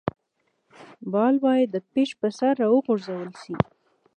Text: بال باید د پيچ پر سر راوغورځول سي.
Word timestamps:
بال 1.11 1.35
باید 1.45 1.67
د 1.71 1.77
پيچ 1.91 2.09
پر 2.19 2.31
سر 2.37 2.53
راوغورځول 2.61 3.29
سي. 3.41 3.53